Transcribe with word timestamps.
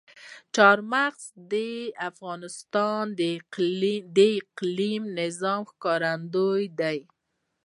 چار 0.55 0.77
مغز 0.91 1.23
د 1.51 1.55
افغانستان 2.09 3.03
د 4.17 4.19
اقلیمي 4.39 4.97
نظام 5.19 5.61
ښکارندوی 5.71 6.63
ده. 6.79 6.91